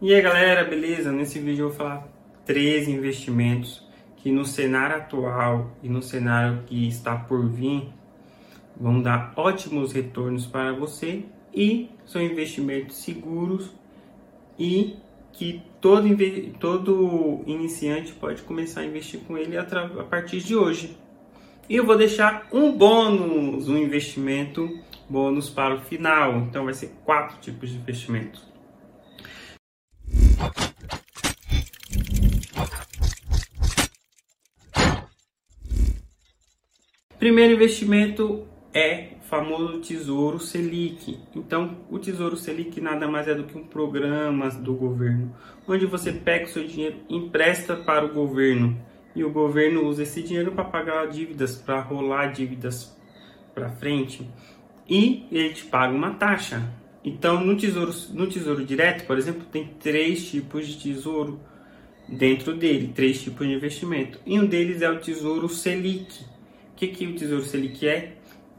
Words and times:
E 0.00 0.14
aí 0.14 0.22
galera, 0.22 0.62
beleza? 0.62 1.10
Nesse 1.10 1.40
vídeo 1.40 1.64
eu 1.64 1.68
vou 1.70 1.76
falar 1.76 2.06
três 2.46 2.86
investimentos 2.86 3.84
que 4.18 4.30
no 4.30 4.44
cenário 4.44 4.94
atual 4.94 5.72
e 5.82 5.88
no 5.88 6.00
cenário 6.00 6.62
que 6.68 6.86
está 6.86 7.16
por 7.16 7.48
vir 7.48 7.88
vão 8.76 9.02
dar 9.02 9.32
ótimos 9.34 9.90
retornos 9.90 10.46
para 10.46 10.72
você 10.72 11.24
e 11.52 11.90
são 12.06 12.22
investimentos 12.22 12.98
seguros 12.98 13.72
e 14.56 14.94
que 15.32 15.60
todo, 15.80 16.08
todo 16.60 17.42
iniciante 17.44 18.12
pode 18.12 18.42
começar 18.42 18.82
a 18.82 18.84
investir 18.84 19.18
com 19.26 19.36
ele 19.36 19.58
a, 19.58 19.62
a 19.62 20.04
partir 20.04 20.38
de 20.38 20.54
hoje. 20.54 20.96
E 21.68 21.74
eu 21.74 21.84
vou 21.84 21.98
deixar 21.98 22.46
um 22.52 22.70
bônus, 22.70 23.68
um 23.68 23.76
investimento 23.76 24.78
bônus 25.10 25.50
para 25.50 25.74
o 25.74 25.80
final. 25.80 26.36
Então 26.36 26.66
vai 26.66 26.74
ser 26.74 26.92
quatro 27.04 27.38
tipos 27.40 27.70
de 27.70 27.78
investimentos. 27.78 28.46
Primeiro 37.18 37.54
investimento 37.54 38.46
é 38.72 39.14
o 39.20 39.24
famoso 39.24 39.80
Tesouro 39.80 40.38
Selic. 40.38 41.18
Então, 41.34 41.78
o 41.90 41.98
Tesouro 41.98 42.36
Selic 42.36 42.80
nada 42.80 43.08
mais 43.08 43.26
é 43.26 43.34
do 43.34 43.42
que 43.42 43.58
um 43.58 43.64
programa 43.64 44.48
do 44.50 44.72
governo, 44.72 45.34
onde 45.66 45.84
você 45.84 46.12
pega 46.12 46.44
o 46.44 46.48
seu 46.48 46.64
dinheiro, 46.64 46.98
empresta 47.08 47.74
para 47.74 48.04
o 48.04 48.14
governo 48.14 48.78
e 49.16 49.24
o 49.24 49.32
governo 49.32 49.84
usa 49.84 50.04
esse 50.04 50.22
dinheiro 50.22 50.52
para 50.52 50.62
pagar 50.62 51.08
dívidas, 51.08 51.56
para 51.56 51.80
rolar 51.80 52.28
dívidas 52.28 52.96
para 53.52 53.68
frente 53.68 54.30
e 54.88 55.26
ele 55.32 55.54
te 55.54 55.64
paga 55.64 55.92
uma 55.92 56.14
taxa. 56.14 56.72
Então, 57.04 57.44
no 57.44 57.56
tesouro, 57.56 57.92
no 58.10 58.28
tesouro 58.28 58.64
direto, 58.64 59.04
por 59.08 59.18
exemplo, 59.18 59.44
tem 59.50 59.66
três 59.80 60.30
tipos 60.30 60.68
de 60.68 60.78
tesouro 60.78 61.40
dentro 62.08 62.54
dele, 62.54 62.92
três 62.94 63.20
tipos 63.20 63.44
de 63.44 63.54
investimento. 63.54 64.20
E 64.24 64.38
um 64.38 64.46
deles 64.46 64.82
é 64.82 64.88
o 64.88 65.00
Tesouro 65.00 65.48
Selic 65.48 66.24
que, 66.78 66.88
que 66.88 67.06
o 67.06 67.14
Tesouro 67.14 67.44
Selic 67.44 67.86
é? 67.86 68.12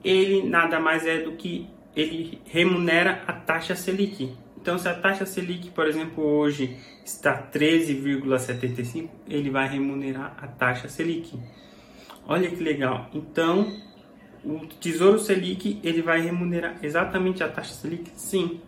Ele 0.04 0.44
nada 0.44 0.80
mais 0.80 1.08
é 1.08 1.22
do 1.22 1.34
que 1.34 1.70
ele 1.96 2.42
remunera 2.46 3.24
a 3.26 3.34
taxa 3.34 3.76
Selic. 3.76 4.36
Então, 4.62 4.78
se 4.78 4.90
a 4.90 4.94
taxa 4.94 5.26
Selic, 5.26 5.72
por 5.72 5.88
exemplo, 5.88 6.24
hoje 6.24 6.78
está 7.04 7.42
13,75, 7.42 9.10
ele 9.28 9.50
vai 9.50 9.70
remunerar 9.70 10.36
a 10.38 10.48
taxa 10.48 10.90
Selic. 10.90 11.40
Olha 12.28 12.50
que 12.50 12.62
legal. 12.62 13.10
Então, 13.14 13.74
o 14.44 14.68
Tesouro 14.68 15.18
Selic, 15.18 15.80
ele 15.82 16.02
vai 16.02 16.22
remunerar 16.22 16.78
exatamente 16.84 17.42
a 17.42 17.48
taxa 17.48 17.74
Selic? 17.74 18.12
Sim. 18.16 18.62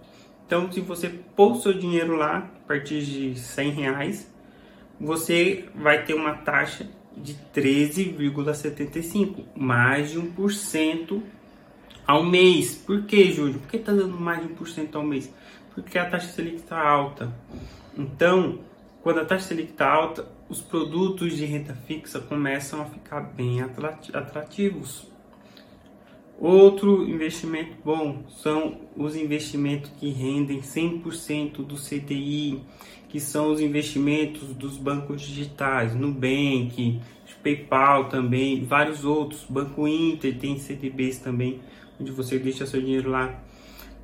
Então, 0.46 0.72
se 0.72 0.80
você 0.80 1.10
pôr 1.10 1.56
seu 1.58 1.74
dinheiro 1.74 2.16
lá, 2.16 2.38
a 2.38 2.68
partir 2.68 3.04
de 3.04 3.38
100 3.38 3.72
reais, 3.72 4.34
você 5.00 5.66
vai 5.76 6.04
ter 6.06 6.14
uma 6.14 6.36
taxa 6.36 6.90
de 7.16 7.36
13,75, 7.54 9.44
mais 9.56 10.12
de 10.12 10.20
1% 10.20 11.22
ao 12.08 12.24
mês. 12.24 12.76
Por 12.76 13.04
que, 13.04 13.32
Júlio? 13.32 13.60
Por 13.60 13.70
que 13.70 13.78
está 13.78 13.92
dando 13.92 14.20
mais 14.20 14.42
de 14.42 14.54
1% 14.54 14.96
ao 14.96 15.04
mês? 15.04 15.34
Porque 15.74 15.98
a 15.98 16.10
taxa 16.10 16.28
Selic 16.28 16.58
está 16.58 16.80
alta. 16.80 17.34
Então, 17.98 18.60
quando 19.02 19.20
a 19.20 19.26
taxa 19.26 19.50
Selic 19.50 19.72
está 19.72 19.92
alta, 19.92 20.28
os 20.50 20.62
produtos 20.62 21.36
de 21.36 21.46
renda 21.46 21.74
fixa 21.88 22.20
começam 22.20 22.82
a 22.82 22.86
ficar 22.86 23.22
bem 23.22 23.62
atrativos. 23.62 25.11
Outro 26.44 27.08
investimento 27.08 27.78
bom 27.86 28.24
são 28.28 28.82
os 28.98 29.16
investimentos 29.16 29.92
que 30.00 30.10
rendem 30.10 30.62
100% 30.62 31.64
do 31.64 31.76
CDI, 31.76 32.64
que 33.08 33.20
são 33.20 33.52
os 33.52 33.62
investimentos 33.62 34.48
dos 34.56 34.76
bancos 34.76 35.22
digitais, 35.22 35.94
Nubank, 35.94 37.00
PayPal 37.44 38.10
também, 38.10 38.66
vários 38.66 39.06
outros, 39.06 39.46
Banco 39.48 39.88
Inter 39.88 40.38
tem 40.38 40.58
CDBs 40.58 41.20
também, 41.20 41.60
onde 42.00 42.12
você 42.12 42.40
deixa 42.40 42.66
seu 42.66 42.82
dinheiro 42.82 43.12
lá. 43.12 43.40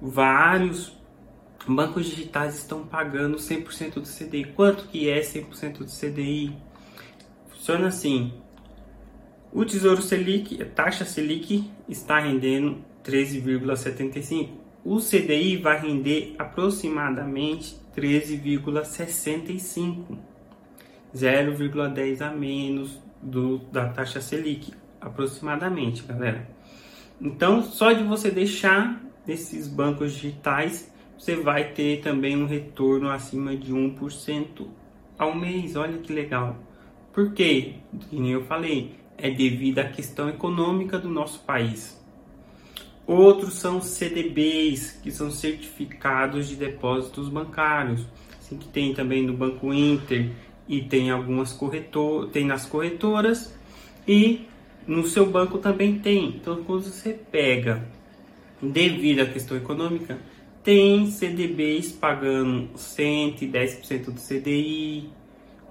Vários 0.02 0.96
bancos 1.68 2.06
digitais 2.06 2.56
estão 2.56 2.86
pagando 2.86 3.38
100% 3.38 3.96
do 3.96 4.08
CDI. 4.08 4.46
Quanto 4.56 4.88
que 4.88 5.10
é 5.10 5.20
100% 5.22 5.80
do 5.80 5.86
CDI? 5.86 6.56
Funciona 7.50 7.88
assim, 7.88 8.32
o 9.52 9.66
Tesouro 9.66 10.02
Selic, 10.02 10.62
a 10.62 10.66
taxa 10.66 11.04
Selic 11.06 11.70
está 11.88 12.20
rendendo 12.20 12.84
13,75. 13.04 14.50
O 14.84 15.00
CDI 15.00 15.58
vai 15.58 15.80
render 15.80 16.36
aproximadamente 16.38 17.78
13,65. 17.96 20.18
0,10 21.16 22.22
a 22.22 22.32
menos 22.32 23.02
do, 23.22 23.60
da 23.72 23.88
taxa 23.90 24.22
Selic, 24.22 24.74
aproximadamente, 25.02 26.04
galera. 26.04 26.48
Então, 27.20 27.64
só 27.64 27.94
de 27.94 28.04
você 28.04 28.30
deixar 28.30 29.02
esses 29.28 29.68
bancos 29.68 30.14
digitais, 30.14 30.94
você 31.18 31.36
vai 31.36 31.72
ter 31.72 32.02
também 32.02 32.38
um 32.38 32.46
retorno 32.46 33.10
acima 33.10 33.56
de 33.56 33.74
1% 33.74 34.68
ao 35.18 35.36
mês. 35.36 35.76
Olha 35.76 35.98
que 35.98 36.14
legal. 36.14 36.56
Por 37.12 37.34
quê? 37.34 37.76
Que 38.10 38.20
nem 38.20 38.32
eu 38.32 38.44
falei, 38.44 38.96
é 39.18 39.30
devido 39.30 39.80
à 39.80 39.84
questão 39.86 40.30
econômica 40.30 40.98
do 40.98 41.10
nosso 41.10 41.40
país. 41.40 41.98
Outros 43.06 43.54
são 43.56 43.82
CDBs, 43.82 45.00
que 45.02 45.12
são 45.12 45.32
certificados 45.32 46.50
de 46.50 46.56
depósitos 46.56 47.30
bancários, 47.30 48.06
assim 48.38 48.58
que 48.58 48.68
tem 48.68 48.94
também 48.94 49.26
no 49.26 49.34
Banco 49.34 49.74
Inter 49.74 50.30
e 50.68 50.82
tem 50.82 51.10
algumas 51.10 51.54
corretoras, 51.54 52.32
tem 52.32 52.46
nas 52.46 52.66
corretoras 52.66 53.58
e 54.08 54.46
no 54.86 55.06
seu 55.08 55.26
banco 55.26 55.58
também 55.58 56.00
tem. 56.00 56.28
Então, 56.30 56.64
quando 56.64 56.84
você 56.84 57.14
pega, 57.14 57.88
devido 58.62 59.22
à 59.22 59.26
questão 59.26 59.56
econômica, 59.56 60.18
tem 60.64 61.10
CDBs 61.10 61.94
pagando 61.94 62.70
110% 62.76 64.06
do 64.06 64.20
CDI, 64.20 65.10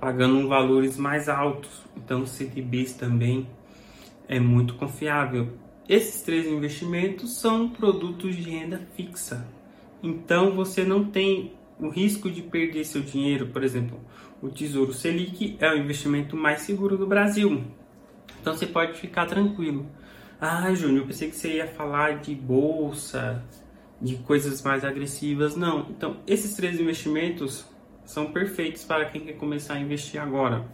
pagando 0.06 0.46
valores 0.46 0.96
mais 0.96 1.28
altos. 1.28 1.82
Então, 1.96 2.24
CDBs 2.24 2.92
também 2.92 3.44
é 4.28 4.38
muito 4.38 4.74
confiável. 4.74 5.54
Esses 5.88 6.22
três 6.22 6.46
investimentos 6.46 7.40
são 7.40 7.68
produtos 7.68 8.36
de 8.36 8.48
renda 8.48 8.86
fixa. 8.94 9.44
Então, 10.00 10.54
você 10.54 10.84
não 10.84 11.06
tem 11.06 11.54
o 11.80 11.88
risco 11.88 12.30
de 12.30 12.40
perder 12.40 12.84
seu 12.84 13.02
dinheiro. 13.02 13.48
Por 13.48 13.64
exemplo, 13.64 14.00
o 14.40 14.48
Tesouro 14.48 14.92
Selic 14.92 15.56
é 15.58 15.72
o 15.72 15.76
investimento 15.76 16.36
mais 16.36 16.60
seguro 16.60 16.96
do 16.96 17.08
Brasil. 17.08 17.64
Então, 18.40 18.56
você 18.56 18.64
pode 18.68 18.96
ficar 19.00 19.26
tranquilo. 19.26 19.86
Ah, 20.40 20.72
Júnior, 20.72 20.98
eu 20.98 21.06
pensei 21.08 21.30
que 21.30 21.34
você 21.34 21.56
ia 21.56 21.66
falar 21.66 22.20
de 22.20 22.32
bolsa, 22.32 23.42
de 24.00 24.14
coisas 24.18 24.62
mais 24.62 24.84
agressivas. 24.84 25.56
Não. 25.56 25.88
Então, 25.90 26.18
esses 26.28 26.54
três 26.54 26.78
investimentos 26.78 27.66
são 28.06 28.32
perfeitos 28.32 28.84
para 28.84 29.04
quem 29.04 29.20
quer 29.20 29.34
começar 29.34 29.74
a 29.74 29.80
investir 29.80 30.20
agora. 30.20 30.64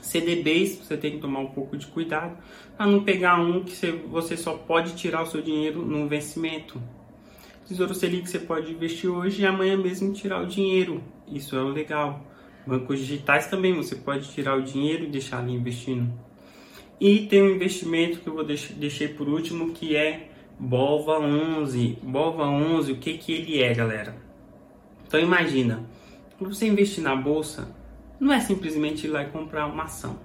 CDBs, 0.00 0.76
você 0.76 0.96
tem 0.96 1.12
que 1.12 1.18
tomar 1.18 1.40
um 1.40 1.48
pouco 1.48 1.76
de 1.76 1.86
cuidado 1.86 2.36
para 2.76 2.86
não 2.86 3.02
pegar 3.02 3.40
um 3.40 3.64
que 3.64 3.74
você 4.08 4.36
só 4.36 4.54
pode 4.54 4.94
tirar 4.94 5.22
o 5.22 5.26
seu 5.26 5.42
dinheiro 5.42 5.84
no 5.84 6.06
vencimento. 6.06 6.80
Tesouro 7.66 7.94
Selic 7.94 8.30
você 8.30 8.38
pode 8.38 8.72
investir 8.72 9.10
hoje 9.10 9.42
e 9.42 9.46
amanhã 9.46 9.76
mesmo 9.76 10.12
tirar 10.12 10.42
o 10.42 10.46
dinheiro. 10.46 11.02
Isso 11.26 11.56
é 11.56 11.62
o 11.62 11.68
legal. 11.68 12.24
Bancos 12.66 12.98
digitais 12.98 13.46
também 13.48 13.74
você 13.74 13.96
pode 13.96 14.30
tirar 14.30 14.56
o 14.56 14.62
dinheiro 14.62 15.04
e 15.04 15.08
deixar 15.08 15.40
ali 15.40 15.52
investindo. 15.52 16.10
E 17.00 17.26
tem 17.26 17.42
um 17.42 17.50
investimento 17.50 18.20
que 18.20 18.26
eu 18.26 18.34
vou 18.34 18.44
deixar, 18.44 18.74
deixei 18.74 19.08
por 19.08 19.28
último 19.28 19.72
que 19.72 19.96
é 19.96 20.30
Bova 20.58 21.18
11. 21.18 21.98
Bova 22.02 22.44
11, 22.44 22.92
o 22.92 22.96
que 22.96 23.18
que 23.18 23.32
ele 23.32 23.62
é, 23.62 23.72
galera? 23.72 24.16
Então 25.06 25.20
imagina, 25.20 25.88
você 26.46 26.66
investir 26.66 27.02
na 27.02 27.16
bolsa, 27.16 27.74
não 28.20 28.32
é 28.32 28.40
simplesmente 28.40 29.06
ir 29.06 29.10
lá 29.10 29.22
e 29.22 29.30
comprar 29.30 29.66
uma 29.66 29.84
ação. 29.84 30.18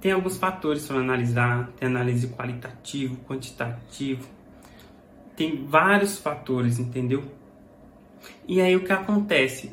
Tem 0.00 0.12
alguns 0.12 0.36
fatores 0.36 0.86
para 0.86 0.98
analisar, 0.98 1.70
tem 1.76 1.88
análise 1.88 2.28
qualitativo, 2.28 3.16
quantitativo, 3.26 4.28
tem 5.36 5.64
vários 5.64 6.18
fatores, 6.18 6.78
entendeu? 6.78 7.24
E 8.46 8.60
aí 8.60 8.76
o 8.76 8.84
que 8.84 8.92
acontece? 8.92 9.72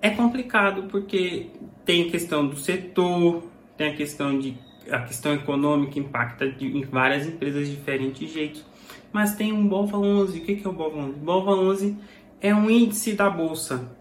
É 0.00 0.10
complicado 0.10 0.84
porque 0.84 1.50
tem 1.84 2.10
questão 2.10 2.46
do 2.46 2.56
setor, 2.56 3.42
tem 3.76 3.88
a 3.88 3.96
questão 3.96 4.38
de 4.38 4.56
a 4.90 5.00
questão 5.00 5.34
econômica 5.34 5.98
impacta 5.98 6.50
de, 6.50 6.66
em 6.66 6.82
várias 6.82 7.26
empresas 7.26 7.68
de 7.68 7.76
diferentes 7.76 8.32
jeitos. 8.32 8.64
Mas 9.12 9.34
tem 9.34 9.52
um 9.52 9.66
BOVA 9.68 9.98
11. 9.98 10.38
O 10.38 10.42
que 10.42 10.62
é 10.64 10.68
o 10.68 10.72
BOVA 10.72 10.98
11? 10.98 11.12
BOVA 11.18 11.50
11 11.52 11.96
é 12.40 12.54
um 12.54 12.70
índice 12.70 13.12
da 13.12 13.28
bolsa. 13.28 13.97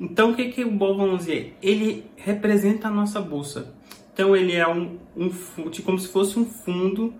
Então, 0.00 0.32
o 0.32 0.34
que, 0.34 0.48
que 0.50 0.64
o 0.64 0.72
BOVA11 0.72 1.30
é? 1.30 1.50
Ele 1.62 2.04
representa 2.16 2.88
a 2.88 2.90
nossa 2.90 3.20
bolsa. 3.20 3.74
Então, 4.12 4.34
ele 4.34 4.54
é 4.54 4.66
um, 4.66 4.98
um 5.16 5.30
como 5.84 5.98
se 5.98 6.08
fosse 6.08 6.38
um 6.38 6.44
fundo 6.44 7.14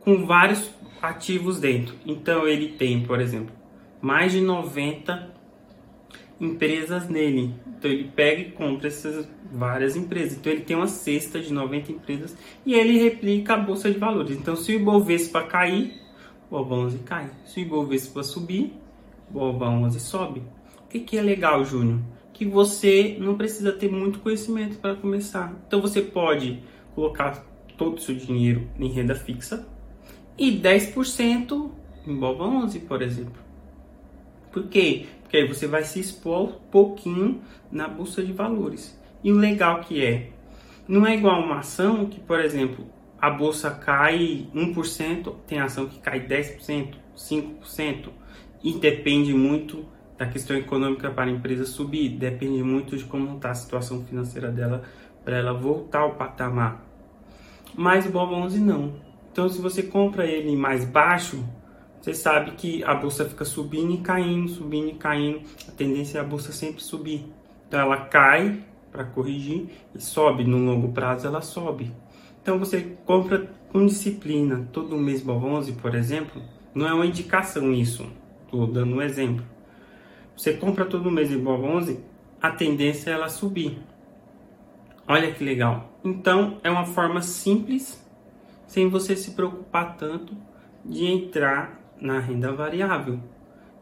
com 0.00 0.24
vários 0.26 0.70
ativos 1.02 1.60
dentro. 1.60 1.94
Então, 2.06 2.46
ele 2.46 2.68
tem, 2.68 3.02
por 3.02 3.20
exemplo, 3.20 3.54
mais 4.00 4.32
de 4.32 4.40
90 4.40 5.34
empresas 6.40 7.08
nele. 7.08 7.54
Então 7.66 7.90
ele 7.90 8.10
pega 8.14 8.40
e 8.40 8.50
compra 8.52 8.88
essas 8.88 9.28
várias 9.52 9.96
empresas. 9.96 10.38
Então 10.38 10.52
ele 10.52 10.62
tem 10.62 10.76
uma 10.76 10.86
cesta 10.86 11.40
de 11.40 11.52
90 11.52 11.92
empresas 11.92 12.36
e 12.64 12.74
ele 12.74 12.98
replica 12.98 13.54
a 13.54 13.56
bolsa 13.58 13.90
de 13.90 13.98
valores. 13.98 14.36
Então 14.36 14.56
se 14.56 14.72
o 14.72 14.76
Ibovespa 14.76 15.42
cair, 15.42 16.00
o 16.50 16.56
IBOVA11 16.56 17.04
cai. 17.04 17.30
Se 17.44 17.60
o 17.60 17.62
Ibovespa 17.62 18.22
subir, 18.22 18.72
o 19.32 19.38
IBOVA11 19.38 19.98
sobe. 19.98 20.42
O 20.84 20.88
que, 20.88 21.00
que 21.00 21.18
é 21.18 21.22
legal, 21.22 21.64
Júnior? 21.64 22.00
Que 22.34 22.44
você 22.44 23.16
não 23.18 23.36
precisa 23.36 23.72
ter 23.72 23.90
muito 23.90 24.18
conhecimento 24.18 24.76
para 24.76 24.94
começar. 24.94 25.54
Então 25.66 25.80
você 25.80 26.02
pode 26.02 26.62
colocar 26.94 27.42
todo 27.78 27.96
o 27.96 28.00
seu 28.00 28.14
dinheiro 28.14 28.68
em 28.78 28.88
renda 28.88 29.14
fixa 29.14 29.66
e 30.36 30.50
10% 30.52 31.70
em 32.06 32.16
BOVA11, 32.18 32.86
por 32.86 33.00
exemplo. 33.00 33.42
Por 34.52 34.68
quê? 34.68 35.06
Porque 35.22 35.38
aí 35.38 35.48
você 35.48 35.66
vai 35.66 35.84
se 35.84 35.98
expor 35.98 36.42
um 36.42 36.52
pouquinho 36.70 37.40
na 37.70 37.88
bolsa 37.88 38.22
de 38.22 38.32
valores. 38.32 39.00
E 39.22 39.32
o 39.32 39.36
legal 39.36 39.80
que 39.80 40.04
é, 40.04 40.30
não 40.86 41.06
é 41.06 41.16
igual 41.16 41.40
uma 41.40 41.60
ação 41.60 42.06
que, 42.06 42.20
por 42.20 42.38
exemplo, 42.40 42.86
a 43.18 43.30
bolsa 43.30 43.70
cai 43.70 44.46
1%, 44.54 45.34
tem 45.46 45.58
ação 45.58 45.88
que 45.88 45.98
cai 45.98 46.20
10%, 46.20 46.94
5%, 47.16 48.10
e 48.62 48.74
depende 48.74 49.32
muito 49.32 49.86
da 50.16 50.26
questão 50.26 50.56
econômica 50.56 51.10
para 51.10 51.30
a 51.30 51.32
empresa 51.32 51.64
subir, 51.64 52.10
depende 52.10 52.62
muito 52.62 52.96
de 52.96 53.04
como 53.04 53.36
está 53.36 53.50
a 53.50 53.54
situação 53.54 54.04
financeira 54.04 54.50
dela 54.50 54.82
para 55.24 55.36
ela 55.36 55.52
voltar 55.52 56.00
ao 56.00 56.14
patamar. 56.14 56.84
Mas 57.74 58.06
o 58.06 58.10
BOVA 58.10 58.34
11 58.34 58.60
não. 58.60 58.94
Então, 59.32 59.48
se 59.48 59.60
você 59.60 59.82
compra 59.82 60.26
ele 60.26 60.54
mais 60.54 60.84
baixo, 60.84 61.44
você 62.00 62.14
sabe 62.14 62.52
que 62.52 62.84
a 62.84 62.94
bolsa 62.94 63.24
fica 63.24 63.44
subindo 63.44 63.92
e 63.94 63.98
caindo, 63.98 64.48
subindo 64.48 64.90
e 64.90 64.94
caindo. 64.94 65.40
A 65.66 65.72
tendência 65.72 66.18
é 66.18 66.20
a 66.20 66.24
bolsa 66.24 66.52
sempre 66.52 66.82
subir. 66.82 67.26
Então, 67.66 67.80
ela 67.80 67.96
cai 67.96 68.62
para 68.92 69.04
corrigir 69.04 69.66
e 69.92 70.00
sobe. 70.00 70.44
No 70.44 70.58
longo 70.58 70.92
prazo, 70.92 71.26
ela 71.26 71.40
sobe. 71.40 71.92
Então 72.44 72.58
você 72.58 72.82
compra 73.06 73.50
com 73.72 73.86
disciplina 73.86 74.68
todo 74.70 74.98
mês 74.98 75.24
BOV11, 75.24 75.76
por 75.76 75.94
exemplo, 75.94 76.42
não 76.74 76.86
é 76.86 76.92
uma 76.92 77.06
indicação 77.06 77.72
isso, 77.72 78.06
estou 78.44 78.66
dando 78.66 78.96
um 78.96 79.00
exemplo. 79.00 79.42
Você 80.36 80.52
compra 80.54 80.84
todo 80.84 81.10
mês 81.10 81.30
BOV11, 81.30 81.98
a 82.40 82.50
tendência 82.50 83.10
é 83.10 83.12
ela 83.14 83.28
subir. 83.28 83.78
Olha 85.06 85.32
que 85.32 85.44
legal. 85.44 85.92
Então 86.04 86.58
é 86.62 86.70
uma 86.70 86.84
forma 86.84 87.20
simples, 87.22 88.02
sem 88.66 88.88
você 88.88 89.14
se 89.14 89.32
preocupar 89.32 89.96
tanto 89.96 90.34
de 90.84 91.06
entrar 91.06 91.80
na 92.00 92.18
renda 92.18 92.52
variável. 92.52 93.20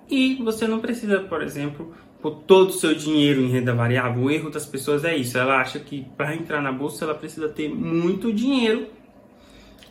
E 0.08 0.34
você 0.42 0.66
não 0.66 0.80
precisa, 0.80 1.20
por 1.20 1.42
exemplo, 1.42 1.94
pôr 2.20 2.36
todo 2.46 2.68
o 2.70 2.72
seu 2.72 2.94
dinheiro 2.94 3.40
em 3.40 3.48
renda 3.48 3.74
variável. 3.74 4.24
O 4.24 4.30
erro 4.30 4.50
das 4.50 4.66
pessoas 4.66 5.04
é 5.04 5.16
isso. 5.16 5.38
Ela 5.38 5.60
acha 5.60 5.78
que 5.80 6.06
para 6.16 6.34
entrar 6.34 6.60
na 6.60 6.70
bolsa 6.70 7.04
ela 7.04 7.14
precisa 7.14 7.48
ter 7.48 7.68
muito 7.68 8.32
dinheiro 8.32 8.88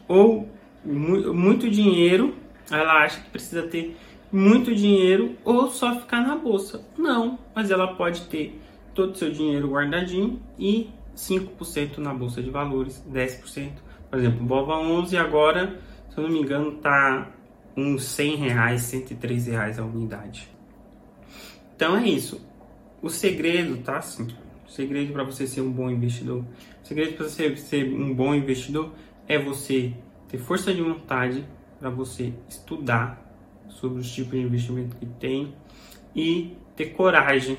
ou 0.07 0.49
mu 0.85 1.33
muito 1.33 1.69
dinheiro. 1.69 2.35
Ela 2.69 3.03
acha 3.03 3.19
que 3.21 3.29
precisa 3.29 3.63
ter 3.63 3.97
muito 4.31 4.73
dinheiro 4.73 5.35
ou 5.43 5.69
só 5.69 5.99
ficar 5.99 6.21
na 6.21 6.35
bolsa. 6.35 6.83
Não, 6.97 7.37
mas 7.53 7.69
ela 7.69 7.95
pode 7.95 8.21
ter 8.27 8.59
todo 8.93 9.13
o 9.13 9.15
seu 9.15 9.31
dinheiro 9.31 9.69
guardadinho 9.69 10.41
e 10.57 10.89
5% 11.15 11.97
na 11.97 12.13
bolsa 12.13 12.41
de 12.41 12.49
valores, 12.49 13.03
10%. 13.11 13.71
Por 14.09 14.19
exemplo, 14.19 14.45
Bova 14.45 14.77
11 14.77 15.17
agora, 15.17 15.79
se 16.09 16.17
eu 16.17 16.23
não 16.23 16.31
me 16.31 16.39
engano, 16.39 16.73
tá 16.73 17.31
uns 17.75 18.03
100 18.03 18.35
reais, 18.35 18.81
103 18.81 19.47
reais 19.47 19.79
a 19.79 19.83
unidade. 19.83 20.49
Então 21.75 21.97
é 21.97 22.07
isso. 22.07 22.45
O 23.01 23.09
segredo, 23.09 23.77
tá? 23.77 23.97
Assim, 23.97 24.27
o 24.67 24.69
segredo 24.69 25.13
para 25.13 25.23
você 25.23 25.47
ser 25.47 25.61
um 25.61 25.71
bom 25.71 25.89
investidor, 25.89 26.43
o 26.83 26.87
segredo 26.87 27.15
para 27.15 27.27
você 27.27 27.55
ser 27.55 27.93
um 27.93 28.13
bom 28.13 28.35
investidor 28.35 28.91
é 29.27 29.39
você 29.39 29.93
ter 30.27 30.37
força 30.37 30.73
de 30.73 30.81
vontade 30.81 31.45
para 31.79 31.89
você 31.89 32.33
estudar 32.47 33.30
sobre 33.71 33.99
os 33.99 34.11
tipos 34.11 34.31
de 34.31 34.41
investimento 34.41 34.95
que 34.95 35.05
tem 35.05 35.53
e 36.15 36.55
ter 36.75 36.87
coragem 36.87 37.57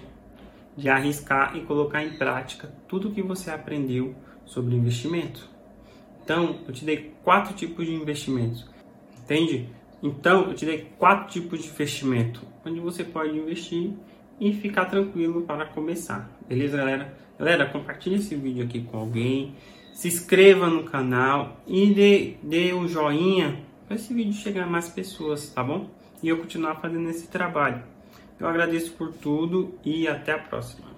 de 0.76 0.88
arriscar 0.88 1.56
e 1.56 1.60
colocar 1.62 2.02
em 2.02 2.16
prática 2.16 2.72
tudo 2.88 3.10
que 3.10 3.22
você 3.22 3.50
aprendeu 3.50 4.14
sobre 4.44 4.74
investimento. 4.74 5.48
Então, 6.22 6.60
eu 6.66 6.72
te 6.72 6.84
dei 6.84 7.12
quatro 7.22 7.54
tipos 7.54 7.84
de 7.86 7.94
investimentos, 7.94 8.66
entende? 9.22 9.68
Então, 10.02 10.48
eu 10.48 10.54
te 10.54 10.64
dei 10.64 10.90
quatro 10.98 11.32
tipos 11.32 11.62
de 11.62 11.68
investimento, 11.68 12.42
onde 12.64 12.80
você 12.80 13.04
pode 13.04 13.36
investir 13.36 13.92
e 14.40 14.52
ficar 14.52 14.86
tranquilo 14.86 15.42
para 15.42 15.66
começar. 15.66 16.30
Beleza, 16.48 16.76
galera? 16.76 17.16
Galera, 17.38 17.66
compartilhe 17.66 18.16
esse 18.16 18.34
vídeo 18.34 18.64
aqui 18.64 18.82
com 18.82 18.98
alguém, 18.98 19.54
se 19.92 20.08
inscreva 20.08 20.68
no 20.68 20.84
canal 20.84 21.60
e 21.66 21.92
dê, 21.92 22.36
dê 22.42 22.72
um 22.72 22.88
joinha 22.88 23.60
para 23.86 23.96
esse 23.96 24.14
vídeo 24.14 24.32
chegar 24.32 24.64
a 24.64 24.66
mais 24.66 24.88
pessoas, 24.88 25.50
tá 25.50 25.62
bom? 25.62 25.90
E 26.22 26.28
eu 26.28 26.38
continuar 26.38 26.76
fazendo 26.76 27.08
esse 27.10 27.26
trabalho. 27.28 27.82
Eu 28.38 28.46
agradeço 28.46 28.92
por 28.92 29.12
tudo 29.12 29.78
e 29.84 30.06
até 30.06 30.32
a 30.32 30.38
próxima. 30.38 30.91